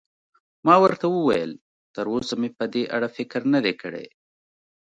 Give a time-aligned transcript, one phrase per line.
[0.65, 1.51] ما ورته وویل:
[1.95, 4.05] تراوسه مې په دې اړه فکر نه دی کړی.